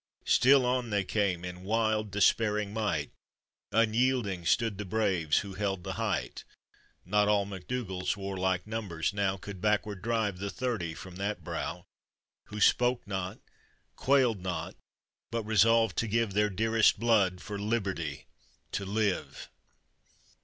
Still 0.25 0.65
on 0.65 0.89
they 0.89 1.03
came, 1.03 1.45
in 1.45 1.61
wild 1.61 2.09
despairing 2.09 2.73
might, 2.73 3.11
Unyielding 3.71 4.47
stood 4.47 4.79
the 4.79 4.83
braves 4.83 5.41
who 5.45 5.53
held 5.53 5.83
the 5.83 5.93
height; 6.01 6.43
Not 7.05 7.27
all 7.27 7.45
MacDougall's 7.45 8.17
warlike 8.17 8.65
numbers 8.65 9.13
now 9.13 9.37
Could 9.37 9.61
backward 9.61 10.01
drive 10.01 10.39
the 10.39 10.49
thirty 10.49 10.95
from 10.95 11.17
that 11.17 11.43
brow, 11.43 11.85
Who 12.45 12.59
spoke 12.59 13.05
not, 13.05 13.37
quailed 13.95 14.41
not, 14.41 14.75
but 15.29 15.43
resolved 15.43 15.95
to 15.99 16.07
give 16.07 16.33
Their 16.33 16.49
dearest 16.49 16.99
blood 16.99 17.39
for 17.39 17.59
liberty 17.59 18.25
to 18.71 18.85
live. 18.87 19.49